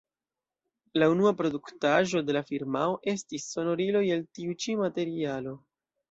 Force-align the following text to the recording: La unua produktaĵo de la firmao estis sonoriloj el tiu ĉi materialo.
La 1.01 1.07
unua 1.15 1.33
produktaĵo 1.41 2.21
de 2.29 2.35
la 2.37 2.41
firmao 2.47 2.95
estis 3.13 3.45
sonoriloj 3.57 4.01
el 4.15 4.23
tiu 4.39 4.55
ĉi 4.65 4.75
materialo. 4.81 5.55